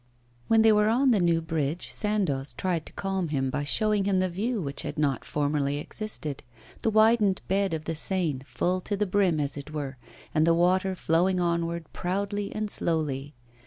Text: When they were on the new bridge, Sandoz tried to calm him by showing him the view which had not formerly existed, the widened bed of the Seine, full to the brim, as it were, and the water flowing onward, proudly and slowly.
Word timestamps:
When 0.47 0.63
they 0.63 0.71
were 0.71 0.87
on 0.89 1.11
the 1.11 1.19
new 1.19 1.41
bridge, 1.43 1.91
Sandoz 1.93 2.53
tried 2.53 2.87
to 2.87 2.93
calm 2.93 3.27
him 3.27 3.51
by 3.51 3.63
showing 3.63 4.05
him 4.05 4.19
the 4.19 4.31
view 4.31 4.59
which 4.59 4.81
had 4.81 4.97
not 4.97 5.23
formerly 5.23 5.77
existed, 5.77 6.41
the 6.81 6.89
widened 6.89 7.43
bed 7.47 7.71
of 7.71 7.85
the 7.85 7.95
Seine, 7.95 8.41
full 8.47 8.81
to 8.81 8.97
the 8.97 9.05
brim, 9.05 9.39
as 9.39 9.57
it 9.57 9.69
were, 9.71 9.97
and 10.33 10.47
the 10.47 10.55
water 10.55 10.95
flowing 10.95 11.39
onward, 11.39 11.85
proudly 11.93 12.51
and 12.55 12.71
slowly. 12.71 13.35